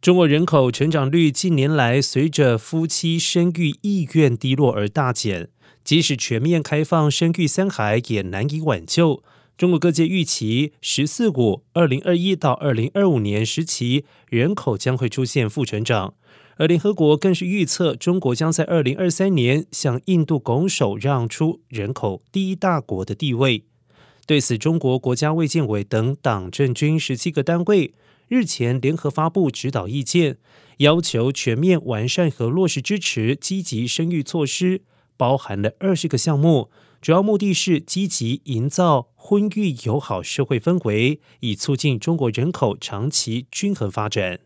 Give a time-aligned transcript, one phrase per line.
[0.00, 5.50] 中国人口成长率近年来随着夫妻生育意愿低落而大减，
[5.84, 9.22] 即使全面开放生育三孩，也难以挽救。
[9.58, 16.14] 中国各界预期“十四五”二零二一到二零二五年时期人口将会出现负成长，
[16.56, 23.64] 而联合国更是预测中国将在二零二三年向印度拱手让出人口第一大国的地位。
[24.26, 27.94] 对此，中国国家卫健委等党政军十七个单位。
[28.28, 30.38] 日前联合发布指导意见，
[30.76, 34.82] 要求全面完善和落实支持积极生育措施，
[35.16, 36.70] 包含了二十个项目，
[37.00, 44.38] 主要目的是积极营造婚育友好社会氛围，以促进中国人口长期均衡发展。